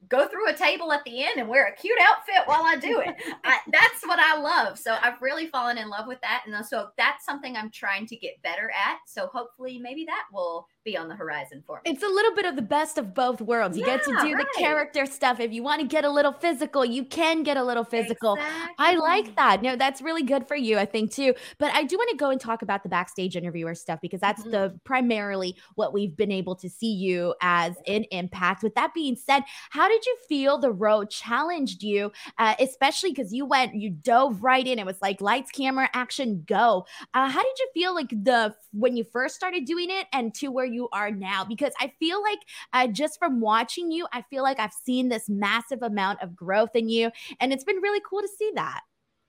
go 0.10 0.28
through 0.28 0.48
a 0.48 0.54
table 0.54 0.92
at 0.92 1.04
the 1.06 1.24
end 1.24 1.40
and 1.40 1.50
wear 1.50 1.66
a 1.66 1.76
cute 1.76 1.98
outfit 2.02 2.44
while 2.46 2.64
I 2.64 2.76
do 2.76 3.00
it. 3.00 3.16
I, 3.44 3.58
that's 3.72 4.06
what 4.06 4.20
I 4.20 4.40
love. 4.40 4.78
So 4.78 4.96
I've 5.02 5.24
really 5.24 5.48
fallen 5.48 5.80
in 5.80 5.90
love 5.90 6.06
with 6.06 6.22
that. 6.22 6.44
And 6.46 6.64
so 6.64 6.90
that's 7.00 7.26
something 7.26 7.58
I'm 7.58 7.72
trying 7.72 8.06
to 8.06 8.16
get 8.16 8.40
better 8.44 8.70
at. 8.70 9.00
So 9.08 9.26
hopefully, 9.26 9.80
maybe 9.80 10.06
that 10.06 10.26
will 10.32 10.68
be 10.84 10.98
on 10.98 11.08
the 11.08 11.16
horizon 11.16 11.64
for 11.66 11.82
me. 11.84 11.92
It's 11.92 12.04
a 12.04 12.08
little 12.08 12.34
bit 12.36 12.46
of 12.46 12.56
the 12.56 12.62
best 12.62 12.98
of 12.98 13.14
both 13.14 13.42
worlds. 13.42 13.78
You 13.78 13.86
yeah, 13.86 13.98
get 13.98 14.06
to 14.06 14.12
do 14.12 14.34
right. 14.34 14.38
the 14.38 14.60
character 14.60 15.06
stuff. 15.06 15.40
If 15.40 15.52
you 15.52 15.64
want 15.64 15.82
to 15.82 15.88
get 15.88 16.06
a 16.06 16.10
little 16.10 16.34
physical, 16.34 16.84
you 16.84 17.06
can 17.06 17.44
get 17.44 17.58
a 17.58 17.64
little 17.64 17.84
physical. 17.84 18.36
Exactly. 18.36 18.76
I 18.78 18.96
like 18.96 19.36
that. 19.36 19.62
No, 19.62 19.76
that's 19.76 20.02
really 20.02 20.24
good 20.24 20.48
for 20.48 20.56
you, 20.56 20.78
I 20.78 20.86
think, 20.86 21.12
too. 21.12 21.34
But 21.58 21.74
I 21.74 21.84
do 21.84 21.98
want 21.98 22.10
to 22.12 22.18
go 22.18 22.30
and 22.30 22.40
talk 22.40 22.62
about 22.62 22.84
the 22.84 22.90
backstage 22.90 23.36
interviewer 23.36 23.76
stuff 23.76 24.00
because 24.02 24.20
that's 24.20 24.42
mm-hmm. 24.42 24.52
the 24.52 24.80
primarily 24.84 25.56
what 25.76 25.94
we've 25.94 26.16
been 26.16 26.32
able 26.32 26.56
to 26.56 26.70
see 26.70 26.92
you 26.92 27.36
as 27.42 27.76
in 27.86 28.06
impact. 28.12 28.64
With 28.64 28.76
that 28.76 28.94
being 28.94 29.16
said, 29.16 29.44
how 29.70 29.88
did 29.88 30.06
you 30.06 30.18
feel 30.28 30.58
the 30.58 30.72
road 30.72 31.10
challenged 31.10 31.84
you, 31.84 32.12
uh, 32.38 32.56
especially 32.60 33.12
because 33.12 33.34
you 33.34 33.46
went, 33.46 33.76
you 33.76 33.90
dove 33.90 34.44
right 34.44 34.66
in. 34.66 34.80
It 34.80 34.86
was 34.86 34.98
like 35.02 35.22
lights, 35.22 35.52
camera, 35.52 35.90
action, 35.94 36.44
go. 36.48 36.86
Uh, 37.14 37.30
how 37.30 37.42
did 37.42 37.60
you 37.60 37.70
feel 37.74 37.94
like 37.94 38.10
the 38.10 38.56
when 38.74 38.96
you 38.96 39.04
first 39.04 39.36
started 39.36 39.66
doing 39.66 39.90
it 39.90 40.08
and 40.14 40.34
to 40.36 40.48
where 40.48 40.66
you 40.74 40.90
are 40.92 41.12
now? 41.12 41.44
Because 41.44 41.74
I 41.80 41.94
feel 42.00 42.22
like 42.22 42.40
uh, 42.74 42.88
just 42.88 43.20
from 43.20 43.40
watching 43.40 43.92
you, 43.92 44.08
I 44.14 44.24
feel 44.24 44.44
like 44.44 44.60
I've 44.60 44.74
seen 44.74 45.10
this 45.10 45.30
massive 45.30 45.82
amount 45.82 46.22
of 46.22 46.36
growth 46.36 46.76
in 46.76 46.90
you, 46.90 47.12
and 47.40 47.54
it's 47.54 47.64
been 47.64 47.78
really 47.78 48.02
cool 48.08 48.22
to 48.22 48.28
see 48.28 48.52
that. 48.56 48.82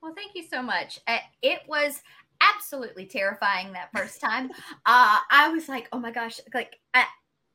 Well, 0.03 0.15
thank 0.15 0.33
you 0.35 0.45
so 0.51 0.63
much. 0.63 0.99
Uh, 1.07 1.19
it 1.43 1.61
was 1.69 2.03
absolutely 2.41 3.07
terrifying 3.07 3.73
that 3.73 3.91
first 3.95 4.21
time. 4.21 4.51
uh, 4.87 5.19
I 5.31 5.49
was 5.53 5.69
like, 5.69 5.89
oh 5.93 5.99
my 5.99 6.11
gosh, 6.11 6.41
like 6.53 6.79
I, 6.93 7.05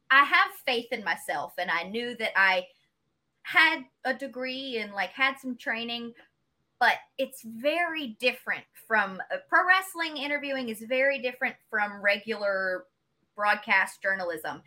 I 0.10 0.24
have 0.24 0.52
faith 0.66 0.88
in 0.92 1.04
myself, 1.04 1.54
and 1.58 1.70
I 1.70 1.84
knew 1.84 2.16
that 2.18 2.32
I 2.40 2.68
had 3.44 3.80
a 4.04 4.14
degree 4.14 4.78
and 4.78 4.94
like 4.94 5.12
had 5.12 5.36
some 5.40 5.56
training, 5.56 6.14
but 6.80 6.96
it's 7.18 7.44
very 7.44 8.18
different 8.20 8.64
from 8.88 9.22
uh, 9.32 9.38
pro 9.50 9.66
wrestling 9.66 10.18
interviewing 10.18 10.70
is 10.70 10.82
very 10.82 11.20
different 11.20 11.56
from 11.70 12.02
regular 12.02 12.86
broadcast 13.38 14.02
journalism. 14.02 14.62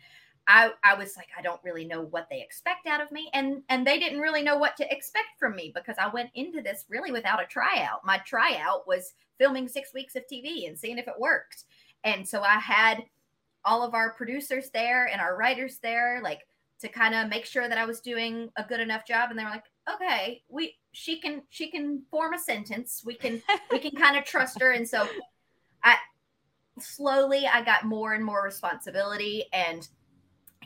I, 0.47 0.71
I 0.83 0.95
was 0.95 1.15
like 1.15 1.27
I 1.37 1.43
don't 1.43 1.63
really 1.63 1.85
know 1.85 2.01
what 2.01 2.27
they 2.31 2.41
expect 2.41 2.87
out 2.87 2.99
of 2.99 3.11
me 3.11 3.29
and 3.33 3.61
and 3.69 3.85
they 3.85 3.99
didn't 3.99 4.19
really 4.19 4.41
know 4.41 4.57
what 4.57 4.75
to 4.77 4.91
expect 4.91 5.37
from 5.37 5.55
me 5.55 5.71
because 5.73 5.97
I 5.99 6.07
went 6.07 6.31
into 6.33 6.61
this 6.61 6.85
really 6.89 7.11
without 7.11 7.41
a 7.41 7.45
tryout. 7.45 8.03
My 8.03 8.17
tryout 8.25 8.87
was 8.87 9.13
filming 9.37 9.67
6 9.67 9.93
weeks 9.93 10.15
of 10.15 10.23
TV 10.25 10.67
and 10.67 10.77
seeing 10.77 10.97
if 10.97 11.07
it 11.07 11.19
worked. 11.19 11.65
And 12.03 12.27
so 12.27 12.41
I 12.41 12.57
had 12.57 13.03
all 13.63 13.83
of 13.83 13.93
our 13.93 14.13
producers 14.13 14.71
there 14.71 15.07
and 15.07 15.21
our 15.21 15.37
writers 15.37 15.77
there, 15.77 16.19
like 16.23 16.47
to 16.79 16.87
kind 16.87 17.13
of 17.13 17.29
make 17.29 17.45
sure 17.45 17.69
that 17.69 17.77
I 17.77 17.85
was 17.85 17.99
doing 17.99 18.49
a 18.55 18.63
good 18.63 18.79
enough 18.79 19.05
job. 19.05 19.29
And 19.29 19.37
they 19.37 19.43
were 19.43 19.51
like, 19.51 19.65
okay, 19.93 20.41
we 20.49 20.75
she 20.91 21.19
can 21.19 21.43
she 21.49 21.69
can 21.69 22.01
form 22.09 22.33
a 22.33 22.39
sentence. 22.39 23.03
We 23.05 23.15
can 23.15 23.41
we 23.71 23.79
can 23.79 23.91
kind 23.91 24.17
of 24.17 24.25
trust 24.25 24.59
her. 24.59 24.71
And 24.71 24.87
so 24.87 25.07
I 25.83 25.95
slowly 26.79 27.47
I 27.51 27.63
got 27.63 27.85
more 27.85 28.13
and 28.13 28.23
more 28.23 28.43
responsibility 28.43 29.45
and 29.53 29.87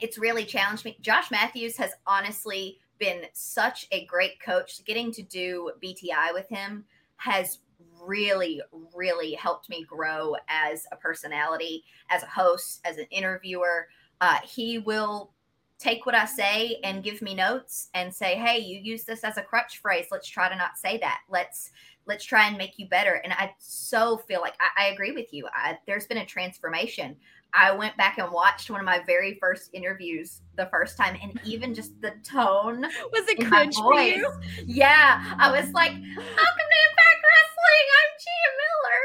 it's 0.02 0.18
really 0.18 0.46
challenged 0.46 0.86
me. 0.86 0.98
Josh 1.02 1.32
Matthews 1.32 1.78
has 1.78 1.92
honestly 2.06 2.80
been 3.00 3.24
such 3.34 3.88
a 3.92 4.06
great 4.06 4.40
coach. 4.42 4.84
Getting 4.86 5.12
to 5.14 5.24
do 5.24 5.72
BTI 5.84 6.34
with 6.34 6.48
him 6.50 6.86
has 7.18 7.60
really, 8.02 8.62
really 8.94 9.34
helped 9.34 9.70
me 9.70 9.84
grow 9.84 10.36
as 10.48 10.86
a 10.92 10.96
personality, 10.96 11.84
as 12.10 12.24
a 12.24 12.28
host, 12.28 12.82
as 12.86 12.98
an 12.98 13.08
interviewer. 13.10 13.88
Uh, 14.22 14.38
he 14.44 14.80
will 14.80 15.32
take 15.78 16.06
what 16.06 16.16
I 16.16 16.26
say 16.26 16.80
and 16.84 17.04
give 17.04 17.22
me 17.22 17.36
notes 17.36 17.90
and 17.94 18.14
say, 18.14 18.36
"Hey, 18.36 18.60
you 18.60 18.80
use 18.80 19.04
this 19.04 19.24
as 19.24 19.38
a 19.38 19.42
crutch 19.42 19.80
phrase. 19.80 20.08
Let's 20.12 20.28
try 20.28 20.50
to 20.50 20.56
not 20.56 20.78
say 20.78 20.98
that. 21.00 21.22
Let's 21.30 21.72
let's 22.06 22.24
try 22.24 22.48
and 22.48 22.58
make 22.58 22.78
you 22.78 22.88
better." 22.88 23.22
And 23.24 23.34
I 23.34 23.54
so 23.60 24.18
feel 24.18 24.42
like 24.42 24.56
I, 24.60 24.86
I 24.86 24.88
agree 24.88 25.12
with 25.12 25.34
you. 25.34 25.48
I, 25.54 25.78
there's 25.86 26.08
been 26.08 26.20
a 26.20 26.26
transformation. 26.26 27.16
I 27.54 27.72
went 27.72 27.96
back 27.96 28.18
and 28.18 28.32
watched 28.32 28.70
one 28.70 28.82
of 28.82 28.86
my 28.86 29.02
very 29.06 29.38
first 29.40 29.70
interviews 29.74 30.42
the 30.58 30.66
first 30.68 30.98
time, 30.98 31.18
and 31.22 31.40
even 31.46 31.74
just 31.74 32.00
the 32.02 32.12
tone 32.24 32.82
was 32.82 33.28
it 33.28 33.46
cringe 33.48 33.76
for 33.76 34.00
you? 34.02 34.30
Yeah, 34.66 35.36
I 35.38 35.52
was 35.52 35.72
like, 35.72 35.92
"Welcome 35.92 36.06
to 36.06 36.78
Impact 36.90 37.22
Wrestling. 37.26 37.88
I'm 37.98 38.12
Gia 38.20 38.52
Miller," 38.62 39.02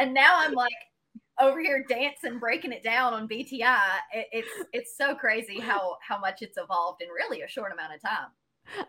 and 0.00 0.14
now 0.14 0.38
I'm 0.38 0.52
like 0.52 0.72
over 1.44 1.60
here 1.60 1.84
dancing, 1.88 2.38
breaking 2.38 2.72
it 2.72 2.82
down 2.82 3.14
on 3.14 3.28
BTI. 3.28 3.78
It, 4.12 4.28
it's 4.32 4.68
it's 4.72 4.96
so 4.96 5.14
crazy 5.14 5.60
how 5.60 5.96
how 6.06 6.18
much 6.18 6.42
it's 6.42 6.56
evolved 6.56 7.02
in 7.02 7.08
really 7.08 7.42
a 7.42 7.48
short 7.48 7.72
amount 7.72 7.94
of 7.94 8.02
time. 8.02 8.28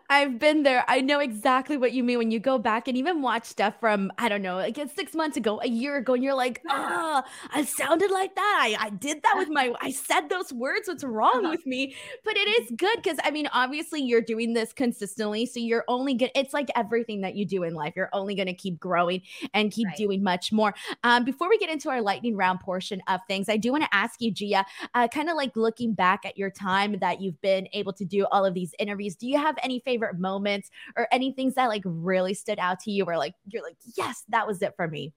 I've 0.08 0.38
been 0.38 0.62
there. 0.62 0.84
I 0.88 1.00
know 1.00 1.20
exactly 1.20 1.76
what 1.76 1.92
you 1.92 2.02
mean 2.02 2.18
when 2.18 2.30
you 2.30 2.38
go 2.38 2.58
back 2.58 2.88
and 2.88 2.96
even 2.96 3.22
watch 3.22 3.44
stuff 3.44 3.74
from, 3.80 4.12
I 4.18 4.28
don't 4.28 4.42
know, 4.42 4.56
like 4.56 4.78
six 4.94 5.14
months 5.14 5.36
ago, 5.36 5.60
a 5.62 5.68
year 5.68 5.96
ago, 5.96 6.14
and 6.14 6.22
you're 6.22 6.34
like, 6.34 6.62
oh, 6.68 7.22
I 7.52 7.64
sounded 7.64 8.10
like 8.10 8.34
that. 8.34 8.58
I, 8.62 8.86
I 8.86 8.90
did 8.90 9.22
that 9.22 9.34
with 9.36 9.48
my, 9.48 9.72
I 9.80 9.90
said 9.90 10.28
those 10.28 10.52
words. 10.52 10.88
What's 10.88 11.04
wrong 11.04 11.44
uh-huh. 11.44 11.50
with 11.50 11.66
me? 11.66 11.94
But 12.24 12.36
it 12.36 12.48
is 12.62 12.72
good 12.76 12.96
because, 13.02 13.18
I 13.24 13.30
mean, 13.30 13.48
obviously 13.52 14.00
you're 14.00 14.22
doing 14.22 14.54
this 14.54 14.72
consistently. 14.72 15.46
So 15.46 15.60
you're 15.60 15.84
only 15.88 16.14
good. 16.14 16.30
It's 16.34 16.54
like 16.54 16.68
everything 16.74 17.20
that 17.22 17.34
you 17.34 17.44
do 17.44 17.62
in 17.62 17.74
life. 17.74 17.94
You're 17.96 18.10
only 18.12 18.34
going 18.34 18.46
to 18.46 18.54
keep 18.54 18.78
growing 18.78 19.22
and 19.54 19.70
keep 19.70 19.88
right. 19.88 19.96
doing 19.96 20.22
much 20.22 20.52
more. 20.52 20.74
Um, 21.04 21.24
before 21.24 21.48
we 21.48 21.58
get 21.58 21.70
into 21.70 21.90
our 21.90 22.00
lightning 22.00 22.36
round 22.36 22.60
portion 22.60 23.02
of 23.08 23.20
things, 23.28 23.48
I 23.48 23.56
do 23.56 23.72
want 23.72 23.84
to 23.84 23.94
ask 23.94 24.20
you, 24.20 24.30
Gia, 24.30 24.64
uh, 24.94 25.08
kind 25.08 25.28
of 25.28 25.36
like 25.36 25.56
looking 25.56 25.94
back 25.94 26.24
at 26.24 26.36
your 26.36 26.50
time 26.50 26.98
that 27.00 27.20
you've 27.20 27.40
been 27.40 27.68
able 27.72 27.92
to 27.94 28.04
do 28.04 28.26
all 28.30 28.44
of 28.44 28.54
these 28.54 28.74
interviews, 28.78 29.16
do 29.16 29.26
you 29.26 29.38
have 29.38 29.56
any 29.66 29.80
favorite 29.80 30.18
moments 30.18 30.70
or 30.96 31.08
any 31.10 31.32
things 31.32 31.54
that 31.54 31.66
like 31.66 31.82
really 31.84 32.34
stood 32.34 32.58
out 32.58 32.78
to 32.80 32.92
you 32.92 33.04
where 33.04 33.18
like 33.18 33.34
you're 33.48 33.62
like, 33.62 33.76
yes, 33.96 34.22
that 34.28 34.46
was 34.46 34.62
it 34.62 34.74
for 34.76 34.86
me? 34.86 35.12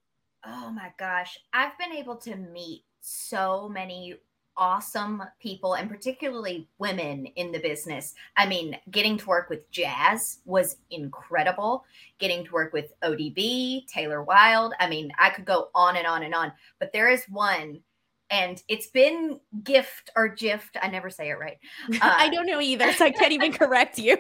Oh 0.45 0.71
my 0.71 0.91
gosh. 0.97 1.37
I've 1.53 1.77
been 1.77 1.93
able 1.93 2.15
to 2.17 2.35
meet 2.35 2.83
so 2.99 3.69
many 3.69 4.15
awesome 4.57 5.23
people 5.39 5.75
and 5.75 5.87
particularly 5.87 6.67
women 6.79 7.27
in 7.35 7.51
the 7.51 7.59
business. 7.59 8.15
I 8.35 8.47
mean, 8.47 8.75
getting 8.89 9.17
to 9.19 9.27
work 9.27 9.49
with 9.49 9.69
Jazz 9.71 10.39
was 10.45 10.77
incredible. 10.89 11.85
Getting 12.17 12.43
to 12.45 12.51
work 12.51 12.73
with 12.73 12.91
ODB, 13.03 13.87
Taylor 13.87 14.23
Wilde. 14.23 14.73
I 14.79 14.89
mean, 14.89 15.11
I 15.19 15.29
could 15.29 15.45
go 15.45 15.69
on 15.75 15.95
and 15.95 16.07
on 16.07 16.23
and 16.23 16.33
on, 16.33 16.51
but 16.79 16.91
there 16.91 17.09
is 17.09 17.23
one 17.29 17.81
and 18.29 18.61
it's 18.67 18.87
been 18.87 19.39
gift 19.63 20.09
or 20.15 20.27
gift. 20.27 20.77
I 20.81 20.87
never 20.87 21.09
say 21.09 21.29
it 21.29 21.39
right. 21.39 21.57
Uh, 21.93 21.97
I 22.01 22.29
don't 22.29 22.45
know 22.45 22.61
either, 22.61 22.93
so 22.93 23.05
I 23.05 23.11
can't 23.11 23.31
even 23.31 23.51
correct 23.53 23.97
you. 23.97 24.17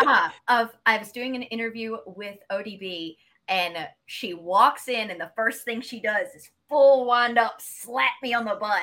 uh, 0.00 0.28
of 0.48 0.70
I 0.84 0.98
was 0.98 1.12
doing 1.12 1.36
an 1.36 1.42
interview 1.42 1.96
with 2.06 2.38
ODB, 2.50 3.16
and 3.48 3.88
she 4.06 4.34
walks 4.34 4.88
in, 4.88 5.10
and 5.10 5.20
the 5.20 5.30
first 5.36 5.64
thing 5.64 5.80
she 5.80 6.00
does 6.00 6.28
is 6.34 6.50
full 6.68 7.06
wind 7.06 7.38
up, 7.38 7.60
slap 7.60 8.12
me 8.22 8.34
on 8.34 8.44
the 8.44 8.56
butt, 8.56 8.82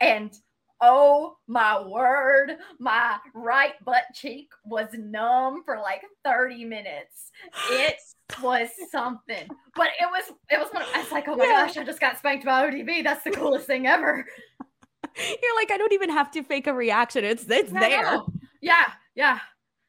and 0.00 0.32
oh 0.80 1.36
my 1.46 1.80
word, 1.82 2.56
my 2.78 3.16
right 3.34 3.74
butt 3.84 4.04
cheek 4.14 4.50
was 4.64 4.88
numb 4.92 5.62
for 5.64 5.78
like 5.78 6.02
30 6.24 6.64
minutes. 6.64 7.30
It 7.70 7.96
was 8.42 8.68
something. 8.90 9.48
But 9.74 9.88
it 10.00 10.06
was 10.10 10.32
it 10.50 10.58
was 10.58 10.68
one 10.70 10.82
of, 10.82 10.88
I 10.94 11.02
was 11.02 11.12
like, 11.12 11.28
oh 11.28 11.36
my 11.36 11.44
yeah. 11.44 11.66
gosh, 11.66 11.76
I 11.76 11.84
just 11.84 12.00
got 12.00 12.18
spanked 12.18 12.44
by 12.44 12.70
ODB. 12.70 13.04
That's 13.04 13.24
the 13.24 13.30
coolest 13.30 13.66
thing 13.66 13.86
ever. 13.86 14.24
You're 15.16 15.56
like, 15.56 15.70
I 15.70 15.76
don't 15.76 15.92
even 15.92 16.10
have 16.10 16.30
to 16.32 16.42
fake 16.42 16.66
a 16.66 16.74
reaction. 16.74 17.24
It's 17.24 17.48
it's 17.48 17.72
there. 17.72 18.20
Yeah, 18.60 18.84
yeah. 19.14 19.38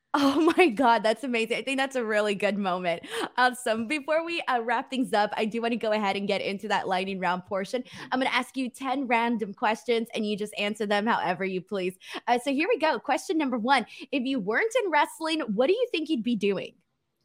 Oh 0.15 0.51
my 0.57 0.69
God, 0.69 1.03
that's 1.03 1.23
amazing. 1.23 1.57
I 1.57 1.61
think 1.61 1.77
that's 1.77 1.95
a 1.95 2.03
really 2.03 2.33
good 2.33 2.57
moment. 2.57 3.03
Awesome. 3.37 3.87
Before 3.87 4.25
we 4.25 4.41
uh, 4.47 4.59
wrap 4.63 4.89
things 4.89 5.13
up, 5.13 5.31
I 5.37 5.45
do 5.45 5.61
want 5.61 5.73
to 5.73 5.77
go 5.77 5.91
ahead 5.91 6.15
and 6.15 6.27
get 6.27 6.41
into 6.41 6.67
that 6.69 6.87
lightning 6.87 7.19
round 7.19 7.45
portion. 7.45 7.83
Mm-hmm. 7.83 8.05
I'm 8.11 8.19
going 8.19 8.31
to 8.31 8.35
ask 8.35 8.57
you 8.57 8.71
10 8.71 9.05
random 9.05 9.53
questions 9.53 10.07
and 10.15 10.25
you 10.25 10.35
just 10.35 10.53
answer 10.57 10.87
them 10.87 11.05
however 11.05 11.45
you 11.45 11.61
please. 11.61 11.95
Uh, 12.27 12.39
so 12.43 12.51
here 12.51 12.67
we 12.67 12.79
go. 12.79 12.97
Question 12.97 13.37
number 13.37 13.59
one 13.59 13.85
If 14.11 14.23
you 14.23 14.39
weren't 14.39 14.73
in 14.83 14.89
wrestling, 14.89 15.41
what 15.41 15.67
do 15.67 15.73
you 15.73 15.87
think 15.91 16.09
you'd 16.09 16.23
be 16.23 16.35
doing? 16.35 16.73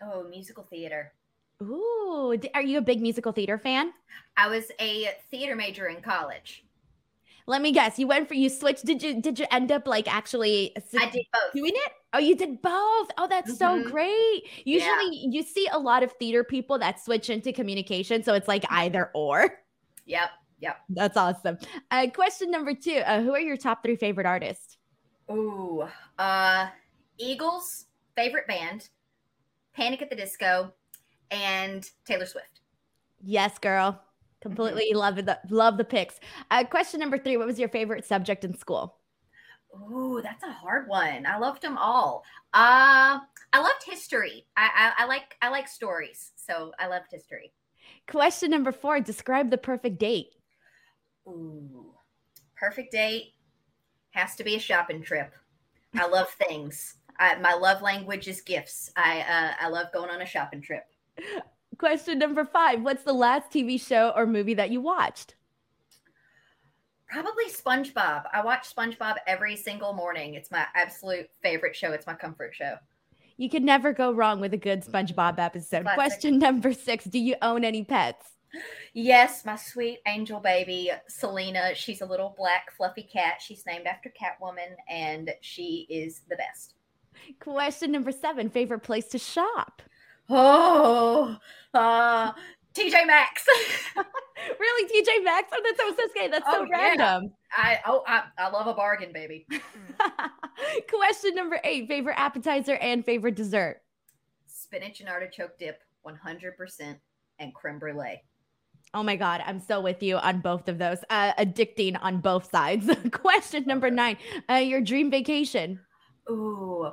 Oh, 0.02 0.24
musical 0.28 0.64
theater. 0.64 1.14
Ooh, 1.62 2.36
are 2.52 2.62
you 2.62 2.78
a 2.78 2.82
big 2.82 3.00
musical 3.00 3.32
theater 3.32 3.56
fan? 3.56 3.92
I 4.36 4.48
was 4.48 4.70
a 4.78 5.08
theater 5.30 5.56
major 5.56 5.86
in 5.86 6.02
college. 6.02 6.64
Let 7.46 7.60
me 7.60 7.72
guess. 7.72 7.98
You 7.98 8.06
went 8.06 8.26
for 8.28 8.34
you 8.34 8.48
switched. 8.48 8.86
Did 8.86 9.02
you 9.02 9.20
did 9.20 9.38
you 9.38 9.46
end 9.50 9.70
up 9.70 9.86
like 9.86 10.12
actually 10.12 10.74
I 10.98 11.10
did 11.10 11.26
both. 11.32 11.52
doing 11.52 11.72
it? 11.74 11.92
Oh, 12.14 12.18
you 12.18 12.37
did 12.37 12.62
both. 12.62 13.11
Oh, 13.18 13.26
that's 13.28 13.59
mm-hmm. 13.59 13.83
so 13.83 13.90
great. 13.90 14.44
Usually 14.64 15.16
yeah. 15.16 15.30
you 15.30 15.42
see 15.42 15.68
a 15.73 15.78
lot 15.78 16.04
of 16.04 16.12
theater 16.12 16.44
people 16.44 16.78
that 16.78 17.00
switch 17.00 17.28
into 17.28 17.52
communication, 17.52 18.23
so 18.23 18.35
it's 18.35 18.47
like 18.47 18.64
either 18.71 19.11
or. 19.14 19.59
Yep. 20.06 20.30
Yep. 20.61 20.76
That's 20.90 21.16
awesome. 21.16 21.59
Uh, 21.90 22.06
question 22.14 22.52
number 22.52 22.73
two. 22.73 23.02
Uh, 23.04 23.21
who 23.21 23.35
are 23.35 23.40
your 23.40 23.56
top 23.56 23.83
three 23.83 23.97
favorite 23.97 24.26
artists? 24.26 24.78
Ooh, 25.30 25.88
uh, 26.18 26.68
Eagles, 27.18 27.87
favorite 28.14 28.47
band, 28.47 28.88
Panic 29.75 30.00
at 30.00 30.09
the 30.09 30.16
Disco, 30.16 30.73
and 31.33 31.90
Taylor 32.04 32.26
Swift. 32.26 32.61
Yes, 33.23 33.59
girl. 33.59 34.00
Completely 34.40 34.90
mm-hmm. 34.90 34.99
love 34.99 35.16
the 35.16 35.38
love 35.49 35.78
the 35.78 35.85
picks. 35.85 36.21
Uh, 36.50 36.64
question 36.64 37.00
number 37.00 37.18
three: 37.18 37.37
What 37.37 37.47
was 37.47 37.59
your 37.59 37.71
favorite 37.71 38.04
subject 38.04 38.44
in 38.44 38.56
school? 38.56 38.99
Ooh, 39.75 40.21
that's 40.23 40.43
a 40.43 40.52
hard 40.52 40.88
one. 40.88 41.26
I 41.26 41.38
loved 41.38 41.62
them 41.62 41.76
all. 41.76 42.25
Uh, 42.52 43.19
I 43.52 43.61
loved 43.61 43.85
history. 43.85 44.47
I, 44.57 44.93
I, 44.99 45.04
I 45.04 45.07
like 45.07 45.37
I 45.43 45.49
like 45.49 45.69
stories, 45.69 46.33
so 46.37 46.73
I 46.78 46.87
loved 46.87 47.07
history. 47.11 47.52
Question 48.09 48.50
number 48.50 48.73
four: 48.73 49.00
Describe 49.00 49.50
the 49.50 49.59
perfect 49.59 49.99
date. 49.99 50.35
Ooh, 51.26 51.95
perfect 52.57 52.93
date 52.93 53.33
has 54.11 54.37
to 54.37 54.45
be 54.45 54.57
a 54.57 54.61
shopping 54.61 55.02
trip. 55.02 55.33
I 55.95 56.07
love 56.07 56.28
things. 56.49 56.97
I, 57.19 57.37
my 57.37 57.54
love 57.54 57.83
language 57.83 58.28
is 58.28 58.40
gifts. 58.40 58.90
I 58.97 59.21
uh, 59.21 59.52
I 59.61 59.69
love 59.69 59.93
going 59.93 60.11
on 60.11 60.23
a 60.23 60.26
shopping 60.26 60.62
trip. 60.62 60.85
Question 61.78 62.19
number 62.19 62.45
five 62.45 62.83
What's 62.83 63.04
the 63.04 63.12
last 63.12 63.50
TV 63.50 63.81
show 63.81 64.12
or 64.14 64.26
movie 64.26 64.54
that 64.54 64.71
you 64.71 64.81
watched? 64.81 65.35
Probably 67.14 67.44
SpongeBob. 67.44 68.25
I 68.33 68.44
watch 68.44 68.75
SpongeBob 68.75 69.14
every 69.28 69.54
single 69.54 69.92
morning. 69.92 70.35
It's 70.35 70.50
my 70.50 70.66
absolute 70.75 71.30
favorite 71.44 71.76
show. 71.76 71.92
It's 71.92 72.09
my 72.09 72.14
comfort 72.14 72.56
show. 72.56 72.75
You 73.37 73.49
can 73.49 73.64
never 73.64 73.92
go 73.92 74.11
wrong 74.11 74.40
with 74.40 74.52
a 74.52 74.56
good 74.56 74.85
SpongeBob 74.85 75.38
episode. 75.38 75.85
Classic. 75.85 75.94
Question 75.94 76.38
number 76.40 76.73
six 76.73 77.04
Do 77.04 77.21
you 77.21 77.37
own 77.40 77.62
any 77.62 77.85
pets? 77.85 78.26
Yes, 78.94 79.44
my 79.44 79.54
sweet 79.54 80.00
angel 80.09 80.40
baby, 80.40 80.90
Selina. 81.06 81.76
She's 81.76 82.00
a 82.00 82.06
little 82.06 82.35
black, 82.37 82.73
fluffy 82.76 83.04
cat. 83.04 83.35
She's 83.40 83.64
named 83.64 83.87
after 83.87 84.11
Catwoman, 84.11 84.75
and 84.88 85.30
she 85.40 85.87
is 85.88 86.23
the 86.28 86.35
best. 86.35 86.75
Question 87.38 87.92
number 87.92 88.11
seven 88.11 88.50
Favorite 88.50 88.83
place 88.83 89.06
to 89.11 89.18
shop? 89.21 89.83
Oh, 90.28 91.37
uh, 91.75 92.33
TJ 92.75 93.07
Maxx. 93.07 93.47
really, 94.59 94.88
TJ 94.88 95.25
Maxx? 95.25 95.49
Oh, 95.52 95.62
that's 95.64 95.78
so 95.78 96.09
scary. 96.11 96.28
That's 96.28 96.50
so 96.50 96.64
oh, 96.64 96.69
random. 96.71 97.33
I 97.52 97.78
oh 97.87 98.02
I, 98.07 98.25
I 98.37 98.50
love 98.50 98.66
a 98.66 98.75
bargain, 98.75 99.12
baby. 99.12 99.47
Question 100.88 101.35
number 101.35 101.61
eight: 101.62 101.87
favorite 101.87 102.19
appetizer 102.19 102.75
and 102.76 103.04
favorite 103.04 103.37
dessert. 103.37 103.81
Spinach 104.47 105.00
and 105.00 105.09
artichoke 105.09 105.57
dip, 105.59 105.83
one 106.02 106.16
hundred 106.16 106.57
percent, 106.57 106.99
and 107.38 107.54
creme 107.54 107.78
brulee. 107.78 108.23
Oh 108.93 109.02
my 109.02 109.16
God, 109.16 109.43
I'm 109.47 109.61
so 109.61 109.81
with 109.81 110.02
you 110.02 110.16
on 110.16 110.40
both 110.40 110.69
of 110.69 110.78
those. 110.78 110.99
Uh, 111.11 111.33
addicting 111.35 111.97
on 112.00 112.19
both 112.21 112.50
sides. 112.50 112.90
Question 113.12 113.64
number 113.66 113.90
nine: 113.90 114.16
uh, 114.50 114.54
your 114.54 114.81
dream 114.81 115.12
vacation. 115.12 115.78
Ooh, 116.28 116.90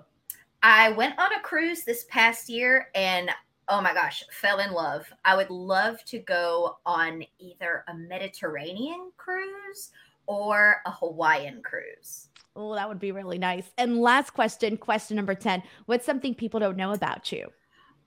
I 0.62 0.90
went 0.92 1.18
on 1.18 1.34
a 1.34 1.40
cruise 1.42 1.84
this 1.84 2.06
past 2.08 2.50
year, 2.50 2.90
and 2.94 3.32
oh 3.72 3.82
my 3.82 3.94
gosh, 3.94 4.24
fell 4.32 4.60
in 4.60 4.74
love. 4.74 5.12
I 5.24 5.36
would 5.36 5.50
love 5.50 6.04
to 6.06 6.20
go 6.20 6.78
on 6.86 7.24
either 7.40 7.86
a 7.88 7.94
Mediterranean 7.96 9.12
cruise 9.16 9.92
or 10.28 10.82
a 10.86 10.92
Hawaiian 10.92 11.62
cruise. 11.63 12.28
Oh, 12.54 12.75
that 12.75 12.90
would 12.90 13.00
be 13.00 13.13
really 13.13 13.38
nice. 13.38 13.72
And 13.78 14.01
last 14.01 14.32
question, 14.32 14.75
question 14.75 15.16
number 15.16 15.34
10. 15.34 15.63
What's 15.86 16.06
something 16.06 16.36
people 16.36 16.60
don't 16.60 16.75
know 16.75 16.92
about 16.92 17.32
you? 17.32 17.48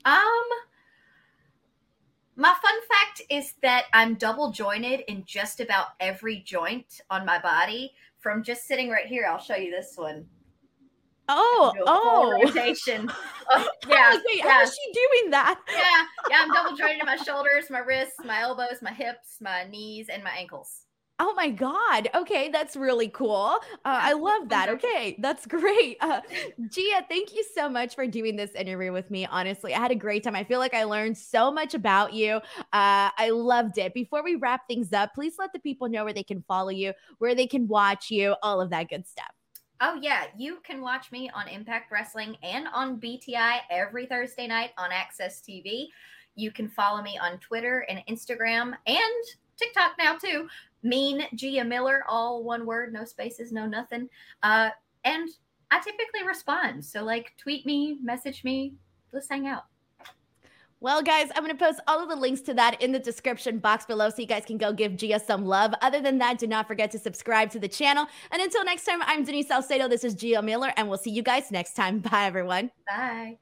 Um 0.04 0.44
my 2.36 2.52
fun 2.52 2.74
fact 2.90 3.22
is 3.30 3.54
that 3.62 3.84
I'm 3.92 4.16
double 4.16 4.50
jointed 4.50 5.00
in 5.08 5.24
just 5.24 5.60
about 5.60 5.88
every 6.00 6.40
joint 6.40 7.00
on 7.08 7.24
my 7.24 7.38
body. 7.38 7.94
From 8.18 8.42
just 8.42 8.66
sitting 8.66 8.90
right 8.90 9.06
here, 9.06 9.26
I'll 9.30 9.38
show 9.38 9.54
you 9.54 9.70
this 9.70 9.92
one. 9.96 10.26
Oh, 11.28 11.72
oh, 11.86 12.40
rotation. 12.42 13.10
Oh, 13.50 13.68
yeah, 13.86 14.12
wait, 14.26 14.38
yeah. 14.38 14.50
how 14.50 14.62
is 14.62 14.74
she 14.74 14.92
doing 14.92 15.30
that? 15.30 15.60
yeah, 15.70 16.04
yeah. 16.30 16.42
I'm 16.42 16.50
double 16.50 16.74
jointed 16.74 17.00
in 17.00 17.04
my 17.04 17.16
shoulders, 17.26 17.66
my 17.68 17.80
wrists, 17.80 18.16
my 18.24 18.40
elbows, 18.40 18.80
my 18.80 18.90
hips, 18.90 19.36
my 19.38 19.64
knees, 19.64 20.08
and 20.08 20.24
my 20.24 20.30
ankles. 20.30 20.86
Oh 21.20 21.32
my 21.36 21.50
God. 21.50 22.08
Okay, 22.14 22.48
that's 22.48 22.74
really 22.74 23.08
cool. 23.08 23.58
Uh, 23.84 23.98
I 24.02 24.14
love 24.14 24.48
that. 24.48 24.68
Okay, 24.74 25.16
that's 25.20 25.46
great. 25.46 25.98
Uh, 26.00 26.20
Gia, 26.70 27.04
thank 27.08 27.34
you 27.34 27.44
so 27.54 27.68
much 27.68 27.94
for 27.94 28.06
doing 28.06 28.34
this 28.34 28.50
interview 28.52 28.92
with 28.92 29.10
me. 29.10 29.26
Honestly, 29.26 29.74
I 29.74 29.78
had 29.78 29.92
a 29.92 29.94
great 29.94 30.24
time. 30.24 30.34
I 30.34 30.42
feel 30.42 30.58
like 30.58 30.74
I 30.74 30.84
learned 30.84 31.16
so 31.16 31.52
much 31.52 31.74
about 31.74 32.14
you. 32.14 32.36
Uh, 32.72 33.10
I 33.16 33.30
loved 33.30 33.78
it. 33.78 33.94
Before 33.94 34.24
we 34.24 34.34
wrap 34.36 34.66
things 34.66 34.92
up, 34.92 35.14
please 35.14 35.34
let 35.38 35.52
the 35.52 35.60
people 35.60 35.88
know 35.88 36.02
where 36.02 36.12
they 36.14 36.24
can 36.24 36.42
follow 36.48 36.70
you, 36.70 36.92
where 37.18 37.34
they 37.34 37.46
can 37.46 37.68
watch 37.68 38.10
you, 38.10 38.34
all 38.42 38.60
of 38.60 38.70
that 38.70 38.88
good 38.88 39.06
stuff. 39.06 39.30
Oh, 39.80 39.98
yeah. 40.00 40.26
You 40.36 40.58
can 40.62 40.80
watch 40.80 41.10
me 41.12 41.30
on 41.34 41.48
Impact 41.48 41.90
Wrestling 41.90 42.36
and 42.42 42.68
on 42.72 43.00
BTI 43.00 43.58
every 43.70 44.06
Thursday 44.06 44.46
night 44.46 44.70
on 44.78 44.90
AXS 44.90 45.42
TV. 45.42 45.88
You 46.36 46.50
can 46.50 46.68
follow 46.68 47.02
me 47.02 47.18
on 47.18 47.38
Twitter 47.38 47.86
and 47.88 48.02
Instagram 48.08 48.74
and 48.86 49.24
TikTok 49.56 49.92
now, 49.98 50.16
too 50.16 50.48
mean 50.84 51.26
Gia 51.34 51.64
Miller, 51.64 52.04
all 52.06 52.44
one 52.44 52.64
word, 52.64 52.92
no 52.92 53.04
spaces, 53.04 53.50
no 53.50 53.66
nothing. 53.66 54.08
Uh, 54.42 54.70
and 55.04 55.28
I 55.70 55.80
typically 55.80 56.24
respond. 56.26 56.84
So, 56.84 57.02
like, 57.02 57.32
tweet 57.36 57.66
me, 57.66 57.98
message 58.02 58.44
me, 58.44 58.74
let's 59.12 59.28
hang 59.28 59.48
out. 59.48 59.64
Well, 60.84 61.00
guys, 61.00 61.30
I'm 61.34 61.42
going 61.42 61.56
to 61.56 61.64
post 61.64 61.80
all 61.88 62.02
of 62.02 62.10
the 62.10 62.14
links 62.14 62.42
to 62.42 62.52
that 62.52 62.82
in 62.82 62.92
the 62.92 62.98
description 62.98 63.56
box 63.56 63.86
below 63.86 64.10
so 64.10 64.16
you 64.18 64.26
guys 64.26 64.44
can 64.44 64.58
go 64.58 64.70
give 64.70 64.98
Gia 64.98 65.18
some 65.18 65.46
love. 65.46 65.72
Other 65.80 65.98
than 65.98 66.18
that, 66.18 66.36
do 66.36 66.46
not 66.46 66.68
forget 66.68 66.90
to 66.90 66.98
subscribe 66.98 67.50
to 67.52 67.58
the 67.58 67.68
channel. 67.68 68.06
And 68.30 68.42
until 68.42 68.66
next 68.66 68.84
time, 68.84 69.00
I'm 69.00 69.24
Denise 69.24 69.48
Salcedo. 69.48 69.88
This 69.88 70.04
is 70.04 70.12
Gia 70.12 70.42
Miller, 70.42 70.74
and 70.76 70.90
we'll 70.90 70.98
see 70.98 71.10
you 71.10 71.22
guys 71.22 71.50
next 71.50 71.72
time. 71.72 72.00
Bye, 72.10 72.26
everyone. 72.26 72.70
Bye. 72.86 73.38